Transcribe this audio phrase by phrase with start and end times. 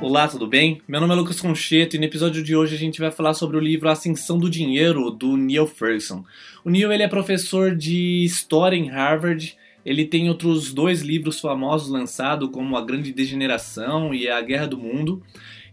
[0.00, 0.80] Olá, tudo bem?
[0.86, 3.56] Meu nome é Lucas Concheto e no episódio de hoje a gente vai falar sobre
[3.56, 6.24] o livro Ascensão do Dinheiro, do Neil Ferguson.
[6.64, 11.90] O Neil ele é professor de História em Harvard, ele tem outros dois livros famosos
[11.90, 15.22] lançados, como A Grande Degeneração e A Guerra do Mundo.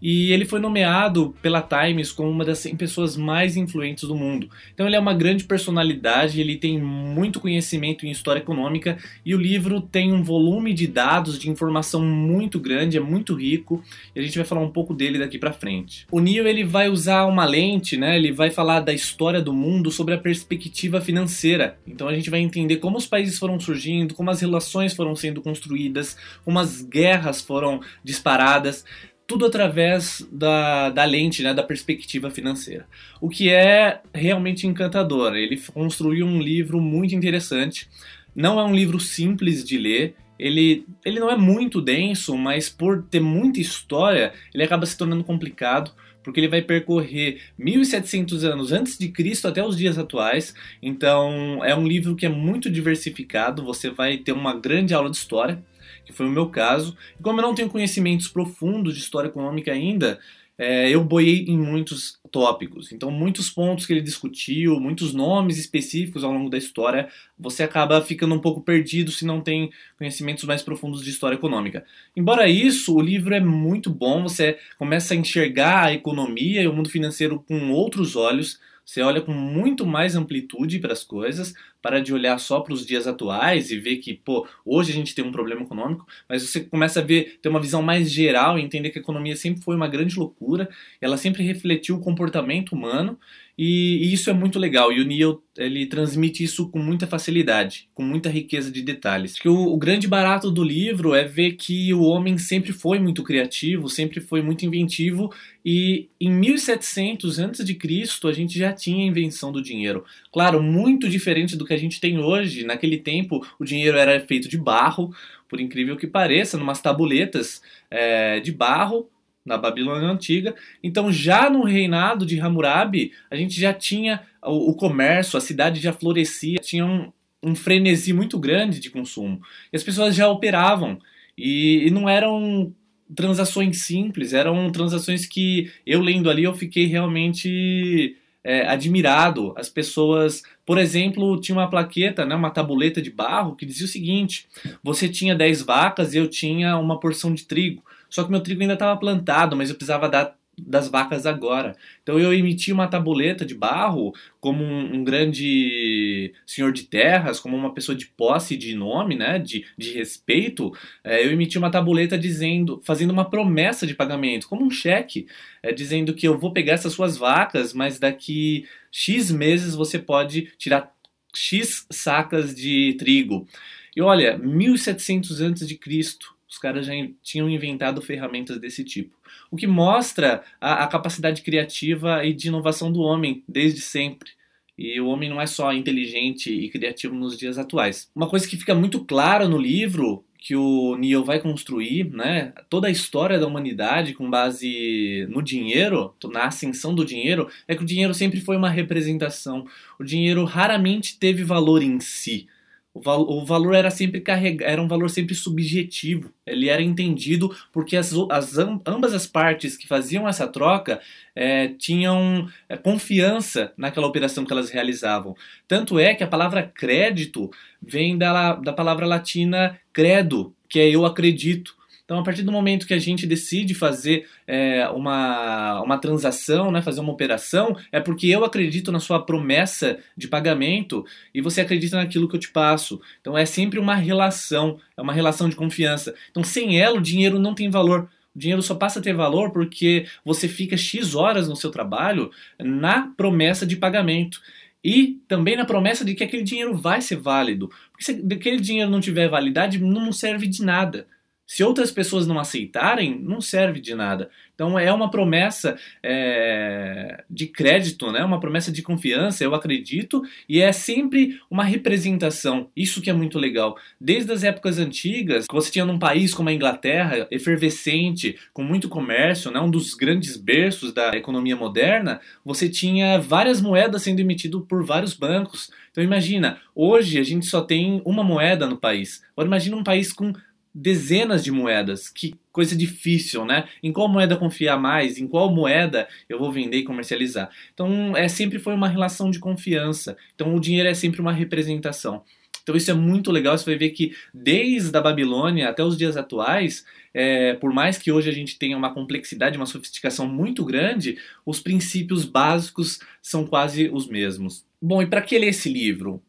[0.01, 4.49] E ele foi nomeado pela Times como uma das 100 pessoas mais influentes do mundo.
[4.73, 9.37] Então ele é uma grande personalidade, ele tem muito conhecimento em história econômica e o
[9.39, 13.83] livro tem um volume de dados, de informação muito grande, é muito rico
[14.15, 16.07] e a gente vai falar um pouco dele daqui para frente.
[16.11, 18.15] O Neil ele vai usar uma lente, né?
[18.15, 21.77] Ele vai falar da história do mundo sobre a perspectiva financeira.
[21.85, 25.41] Então a gente vai entender como os países foram surgindo, como as relações foram sendo
[25.41, 28.83] construídas, como as guerras foram disparadas
[29.31, 32.85] tudo através da, da lente, né, da perspectiva financeira.
[33.21, 35.37] O que é realmente encantador.
[35.37, 37.87] Ele construiu um livro muito interessante.
[38.35, 40.15] Não é um livro simples de ler.
[40.37, 45.23] Ele, ele não é muito denso, mas por ter muita história, ele acaba se tornando
[45.23, 50.53] complicado porque ele vai percorrer 1700 anos antes de Cristo até os dias atuais.
[50.81, 55.15] Então, é um livro que é muito diversificado, você vai ter uma grande aula de
[55.17, 55.63] história
[56.05, 56.95] que foi o meu caso.
[57.19, 60.19] E como eu não tenho conhecimentos profundos de história econômica ainda,
[60.57, 62.91] é, eu boiei em muitos tópicos.
[62.91, 67.99] Então, muitos pontos que ele discutiu, muitos nomes específicos ao longo da história, você acaba
[67.99, 71.83] ficando um pouco perdido se não tem conhecimentos mais profundos de história econômica.
[72.15, 76.73] Embora isso, o livro é muito bom, você começa a enxergar a economia e o
[76.73, 78.59] mundo financeiro com outros olhos.
[78.91, 82.85] Você olha com muito mais amplitude para as coisas, para de olhar só para os
[82.85, 86.59] dias atuais e ver que, pô, hoje a gente tem um problema econômico, mas você
[86.59, 89.77] começa a ver, ter uma visão mais geral e entender que a economia sempre foi
[89.77, 90.67] uma grande loucura,
[90.99, 93.17] ela sempre refletiu o comportamento humano
[93.57, 94.91] e, e, isso é muito legal.
[94.91, 99.35] E o Neil ele transmite isso com muita facilidade, com muita riqueza de detalhes.
[99.45, 103.89] O, o, grande barato do livro é ver que o homem sempre foi muito criativo,
[103.89, 105.31] sempre foi muito inventivo.
[105.63, 110.05] E em 1700 antes de Cristo a gente já tinha a invenção do dinheiro.
[110.31, 112.63] Claro, muito diferente do que a gente tem hoje.
[112.63, 115.13] Naquele tempo o dinheiro era feito de barro,
[115.47, 119.09] por incrível que pareça, numas tabuletas é, de barro
[119.45, 120.55] na Babilônia Antiga.
[120.83, 125.79] Então, já no reinado de Hammurabi, a gente já tinha o, o comércio, a cidade
[125.79, 127.11] já florescia, tinha um,
[127.43, 129.41] um, frenesi muito grande de consumo.
[129.71, 130.99] E as pessoas já operavam.
[131.37, 132.73] E, e não eram
[133.15, 139.53] transações simples, eram transações que eu lendo ali eu fiquei realmente é, admirado.
[139.57, 143.89] As pessoas, por exemplo, tinha uma plaqueta, né, uma tabuleta de barro que dizia o
[143.89, 144.47] seguinte:
[144.83, 147.83] você tinha 10 vacas e eu tinha uma porção de trigo.
[148.11, 151.75] Só que meu trigo ainda estava plantado, mas eu precisava dar das vacas agora.
[152.03, 157.55] Então eu emiti uma tabuleta de barro como um, um, grande senhor de terras, como
[157.55, 160.71] uma pessoa de posse de nome, né, de, de respeito.
[161.03, 165.25] É, eu emiti uma tabuleta dizendo, fazendo uma promessa de pagamento, como um cheque,
[165.63, 170.51] é, dizendo que eu vou pegar essas suas vacas, mas daqui x meses você pode
[170.57, 170.93] tirar
[171.33, 173.47] x sacas de trigo.
[173.95, 179.15] E olha, 1700 antes de Cristo, os caras já tinham inventado ferramentas desse tipo.
[179.49, 184.31] O que mostra a, a capacidade criativa e de inovação do homem desde sempre.
[184.77, 188.11] E o homem não é só inteligente e criativo nos dias atuais.
[188.13, 192.87] Uma coisa que fica muito clara no livro que o Neil vai construir, né, toda
[192.87, 197.85] a história da humanidade com base no dinheiro, na ascensão do dinheiro, é que o
[197.85, 199.67] dinheiro sempre foi uma representação.
[199.99, 202.47] O dinheiro raramente teve valor em si.
[202.93, 204.21] O, val o valor era sempre
[204.61, 206.31] era um valor sempre subjetivo.
[206.45, 210.99] Ele era entendido porque as, as ambas as partes que faziam essa troca
[211.33, 215.35] é, tinham é, confiança naquela operação que elas realizavam.
[215.67, 217.49] Tanto é que a palavra crédito
[217.81, 221.80] vem da, da palavra latina credo, que é eu acredito.
[222.11, 226.81] Então, a partir do momento que a gente decide fazer é, uma, uma transação, né,
[226.81, 231.95] fazer uma operação, é porque eu acredito na sua promessa de pagamento e você acredita
[231.95, 232.99] naquilo que eu te passo.
[233.21, 236.13] Então, é sempre uma relação, é uma relação de confiança.
[236.29, 238.09] Então, sem ela, o dinheiro não tem valor.
[238.35, 242.29] O dinheiro só passa a ter valor porque você fica X horas no seu trabalho
[242.59, 244.41] na promessa de pagamento.
[244.83, 247.71] E também na promessa de que aquele dinheiro vai ser válido.
[247.89, 251.07] Porque se aquele dinheiro não tiver validade, não serve de nada.
[251.51, 254.29] Se outras pessoas não aceitarem, não serve de nada.
[254.55, 258.23] Então é uma promessa é, de crédito, né?
[258.23, 262.69] Uma promessa de confiança, eu acredito, e é sempre uma representação.
[262.73, 263.75] Isso que é muito legal.
[263.99, 269.51] Desde as épocas antigas, você tinha num país como a Inglaterra, efervescente, com muito comércio,
[269.51, 269.59] né?
[269.59, 275.13] Um dos grandes berços da economia moderna, você tinha várias moedas sendo emitidas por vários
[275.13, 275.69] bancos.
[275.91, 279.21] Então imagina, hoje a gente só tem uma moeda no país.
[279.33, 280.31] Agora imagina um país com
[280.73, 282.09] dezenas de moedas.
[282.09, 283.67] Que coisa difícil, né?
[283.81, 285.17] Em qual moeda confiar mais?
[285.17, 287.49] Em qual moeda eu vou vender e comercializar?
[287.73, 290.17] Então, é sempre foi uma relação de confiança.
[290.35, 292.23] Então, o dinheiro é sempre uma representação.
[292.63, 296.15] Então isso é muito legal, você vai ver que desde a Babilônia até os dias
[296.15, 301.17] atuais, é, por mais que hoje a gente tenha uma complexidade, uma sofisticação muito grande,
[301.45, 304.65] os princípios básicos são quase os mesmos.
[304.81, 306.21] Bom, e para que ler esse livro?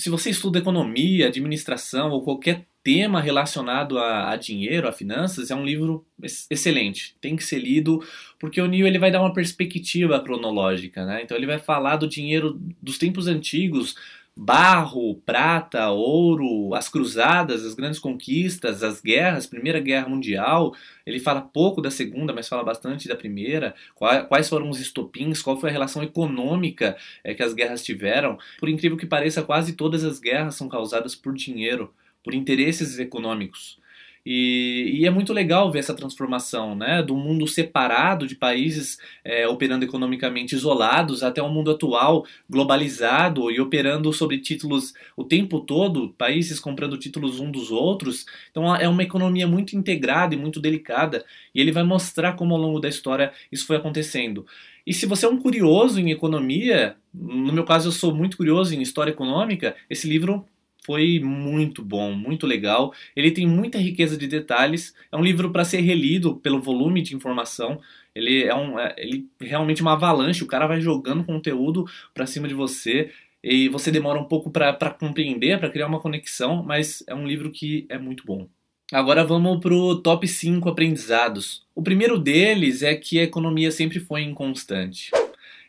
[0.00, 5.54] Se você estuda economia, administração ou qualquer tema relacionado a, a, dinheiro, a finanças, é
[5.54, 6.06] um livro
[6.50, 7.14] excelente.
[7.20, 8.02] Tem que ser lido,
[8.38, 11.20] porque o Neil ele vai dar uma perspectiva cronológica, né?
[11.22, 13.94] Então ele vai falar do dinheiro dos tempos antigos,
[14.36, 20.74] barro, prata, ouro, as cruzadas, as grandes conquistas, as guerras, Primeira Guerra Mundial.
[21.04, 23.74] Ele fala pouco da segunda, mas fala bastante da primeira.
[23.94, 28.38] Quais foram os estopins, qual foi a relação econômica é, que as guerras tiveram.
[28.58, 33.78] Por incrível que pareça, quase todas as guerras são causadas por dinheiro por interesses econômicos.
[34.24, 39.48] E, e, é muito legal ver essa transformação, né, do mundo separado de países é,
[39.48, 45.60] operando economicamente isolados até o um mundo atual globalizado e operando sobre títulos o tempo
[45.60, 48.26] todo, países comprando títulos um dos outros.
[48.50, 51.24] Então é uma economia muito integrada e muito delicada.
[51.54, 54.44] E ele vai mostrar como ao longo da história isso foi acontecendo.
[54.86, 58.74] E se você é um curioso em economia, no meu caso eu sou muito curioso
[58.74, 60.44] em história econômica, esse livro
[60.84, 62.92] foi muito bom, muito legal.
[63.14, 64.94] Ele tem muita riqueza de detalhes.
[65.10, 67.80] É um livro para ser relido pelo volume de informação.
[68.14, 70.42] Ele é um, é, ele realmente uma avalanche.
[70.42, 73.10] O cara vai jogando conteúdo para cima de você
[73.42, 77.50] e você demora um pouco para compreender, para criar uma conexão, mas é um livro
[77.50, 78.48] que é muito bom.
[78.92, 81.64] Agora vamos para o top 5 aprendizados.
[81.74, 85.10] O primeiro deles é que a economia sempre foi inconstante.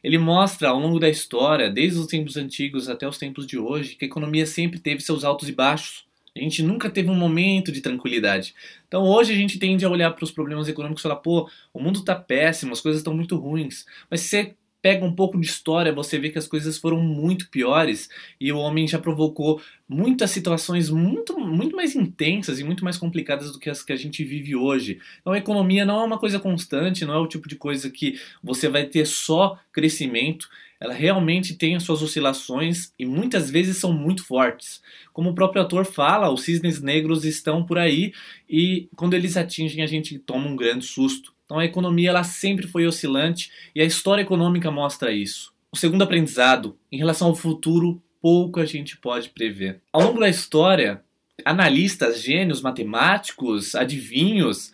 [0.04, 3.96] Ele mostra ao longo da história, desde os tempos antigos até os tempos de hoje,
[3.96, 6.06] que a economia sempre teve seus altos e baixos.
[6.36, 8.56] A gente nunca teve um momento de tranquilidade.
[8.88, 11.80] Então hoje a gente tende a olhar para os problemas econômicos e falar: pô, o
[11.82, 13.86] mundo está péssimo, as coisas estão muito ruins.
[14.10, 17.50] Mas se você pega um pouco de história, você vê que as coisas foram muito
[17.50, 22.98] piores e o homem já provocou muitas situações muito, muito mais intensas e muito mais
[22.98, 25.00] complicadas do que as que a gente vive hoje.
[25.20, 28.20] Então a economia não é uma coisa constante, não é o tipo de coisa que
[28.42, 30.48] você vai ter só crescimento.
[30.80, 34.82] Ela realmente tem as suas oscilações e muitas vezes são muito fortes.
[35.14, 38.14] Como o próprio autor fala, os cisnes negros estão por aí
[38.50, 41.36] e quando eles atingem a gente toma um grande susto.
[41.52, 45.54] Então a economia ela sempre foi oscilante e a história econômica mostra isso.
[45.70, 49.82] O segundo aprendizado, em relação ao futuro, pouco a gente pode prever.
[49.92, 51.04] Ao longo da história,
[51.44, 54.72] analistas, gênios, matemáticos, adivinhos,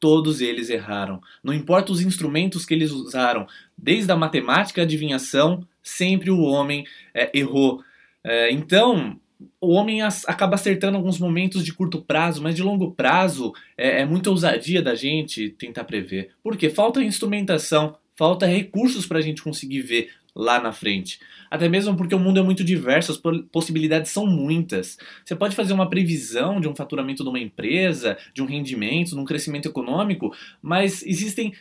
[0.00, 1.20] todos eles erraram.
[1.44, 3.46] Não importa os instrumentos que eles usaram,
[3.78, 7.84] desde a matemática à adivinhação, sempre o homem é, errou.
[8.24, 9.20] É, então,
[9.60, 14.04] o homem acaba acertando alguns momentos de curto prazo, mas de longo prazo é, é
[14.04, 16.30] muita ousadia da gente tentar prever.
[16.42, 21.20] Porque falta instrumentação, falta recursos para a gente conseguir ver lá na frente.
[21.50, 23.20] Até mesmo porque o mundo é muito diverso, as
[23.52, 24.98] possibilidades são muitas.
[25.24, 29.18] Você pode fazer uma previsão de um faturamento de uma empresa, de um rendimento, de
[29.18, 31.54] um crescimento econômico, mas existem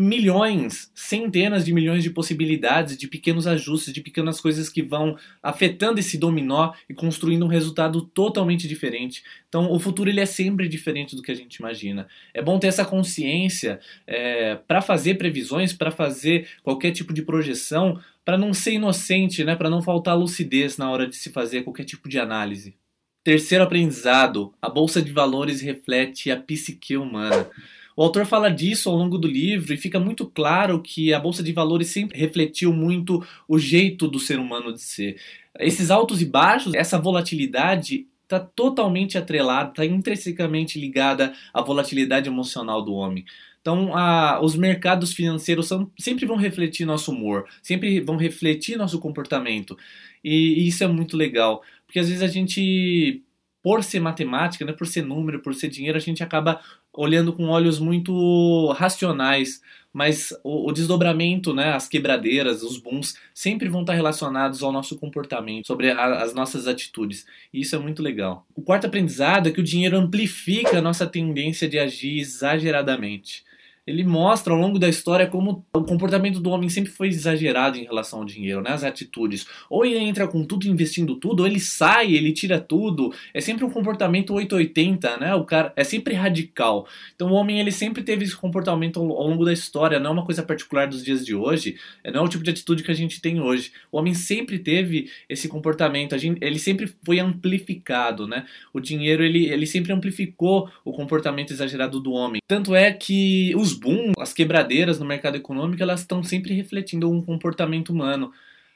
[0.00, 5.98] milhões, centenas de milhões de possibilidades, de pequenos ajustes, de pequenas coisas que vão afetando
[5.98, 9.24] esse dominó e construindo um resultado totalmente diferente.
[9.48, 12.06] Então, o futuro ele é sempre diferente do que a gente imagina.
[12.32, 18.00] É bom ter essa consciência é, para fazer previsões, para fazer qualquer tipo de projeção,
[18.24, 21.84] para não ser inocente, né, para não faltar lucidez na hora de se fazer qualquer
[21.84, 22.76] tipo de análise.
[23.24, 27.50] Terceiro aprendizado: a bolsa de valores reflete a psique humana.
[27.98, 31.42] O autor fala disso ao longo do livro e fica muito claro que a bolsa
[31.42, 35.20] de valores sempre refletiu muito o jeito do ser humano de ser.
[35.58, 42.84] Esses altos e baixos, essa volatilidade está totalmente atrelada, está intrinsecamente ligada à volatilidade emocional
[42.84, 43.24] do homem.
[43.60, 49.00] Então, a, os mercados financeiros são, sempre vão refletir nosso humor, sempre vão refletir nosso
[49.00, 49.76] comportamento.
[50.22, 53.24] E, e isso é muito legal, porque às vezes a gente
[53.62, 56.60] por ser matemática, né, por ser número, por ser dinheiro, a gente acaba
[56.92, 59.60] olhando com olhos muito racionais,
[59.92, 64.96] mas o, o, desdobramento, né, as quebradeiras, os booms, sempre vão estar relacionados ao nosso
[64.96, 67.26] comportamento, sobre a, as nossas atitudes.
[67.52, 68.46] E isso é muito legal.
[68.54, 73.44] O quarto aprendizado é que o dinheiro amplifica a nossa tendência de agir exageradamente.
[73.88, 77.84] Ele mostra ao longo da história como o comportamento do homem sempre foi exagerado em
[77.84, 78.70] relação ao dinheiro, né?
[78.70, 79.46] As atitudes.
[79.70, 83.14] Ou ele entra com tudo investindo tudo, ou ele sai, ele tira tudo.
[83.32, 85.34] É sempre um comportamento 880, né?
[85.34, 86.86] O cara é sempre radical.
[87.14, 90.24] Então o homem ele sempre teve esse comportamento ao longo da história, não é uma
[90.24, 92.94] coisa particular dos dias de hoje, é, não é o tipo de atitude que a
[92.94, 93.72] gente tem hoje.
[93.90, 98.44] O homem sempre teve esse comportamento, gente, ele sempre foi amplificado, né?
[98.70, 102.42] O dinheiro ele, ele sempre amplificou o comportamento exagerado do homem.
[102.46, 107.22] Tanto é que os boom, as quebradeiras no mercado econômico, elas estão sempre refletindo um
[107.22, 108.32] comportamento humano.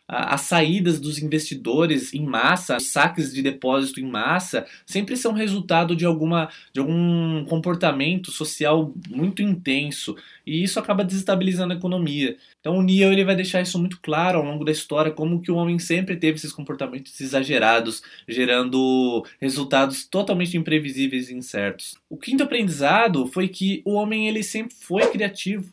[0.07, 5.97] As saídas dos investidores em massa, os saques de depósito em massa, sempre são resultado
[5.97, 10.15] de, alguma, de algum comportamento social muito intenso
[10.47, 12.37] e isso acaba desestabilizando a economia.
[12.61, 15.51] Então o Neo ele vai deixar isso muito claro ao longo da história, como que
[15.51, 21.95] o homem sempre teve esses comportamentos exagerados, gerando resultados totalmente imprevisíveis e incertos.
[22.11, 25.73] O quinto aprendizado foi que o homem ele sempre foi criativo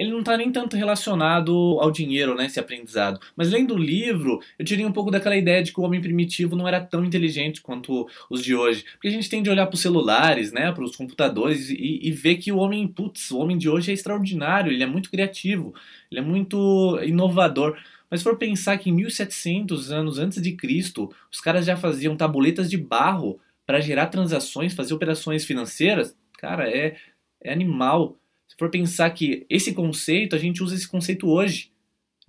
[0.00, 3.20] ele não está nem tanto relacionado ao dinheiro, né, esse aprendizado.
[3.36, 6.56] Mas lendo o livro, eu tirei um pouco daquela ideia de que o homem primitivo
[6.56, 8.82] não era tão inteligente quanto os de hoje.
[8.92, 12.10] Porque a gente tem de olhar para os celulares, né, para os computadores e, e
[12.12, 15.74] ver que o homem, putz, o homem de hoje é extraordinário, ele é muito criativo,
[16.10, 17.76] ele é muito inovador.
[18.10, 22.16] Mas se for pensar que em 1700 anos antes de Cristo, os caras já faziam
[22.16, 26.96] tabuletas de barro para gerar transações, fazer operações financeiras, cara, é,
[27.44, 28.16] é animal
[28.58, 31.70] for pensar que esse conceito, a gente usa esse conceito hoje.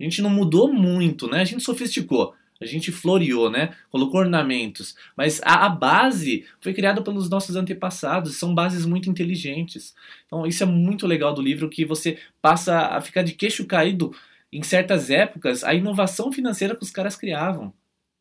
[0.00, 1.40] A gente não mudou muito, né?
[1.40, 3.74] A gente sofisticou, a gente floreou, né?
[3.90, 4.96] Colocou ornamentos.
[5.16, 9.94] Mas a, a base foi criada pelos nossos antepassados, são bases muito inteligentes.
[10.26, 14.14] Então, isso é muito legal do livro, que você passa a ficar de queixo caído
[14.52, 17.72] em certas épocas, a inovação financeira que os caras criavam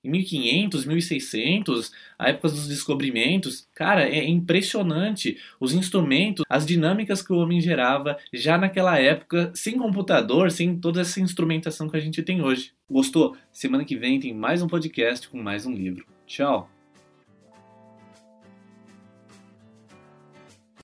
[0.04, 7.32] em 1500, 1600, a época dos descobrimentos, cara, é impressionante os instrumentos, as dinâmicas que
[7.32, 12.24] o homem gerava já naquela época, sem computador, sem toda essa instrumentação que a gente
[12.24, 12.74] tem hoje.
[12.90, 13.36] Gostou?
[13.52, 16.06] Semana que vem tem mais um podcast com mais um livro.
[16.26, 16.81] Tchau!